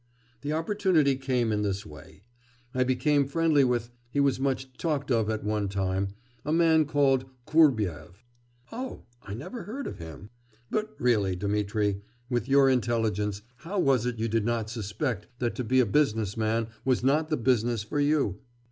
[0.41, 2.23] The opportunity came in this way.
[2.73, 7.25] I became friendly with he was much talked of at one time a man called
[7.45, 8.23] Kurbyev.'
[8.71, 10.31] 'Oh, I never heard of him.
[10.71, 12.01] But, really, Dmitri,
[12.31, 16.35] with your intelligence, how was it you did not suspect that to be a business
[16.35, 18.39] man was not the business for you?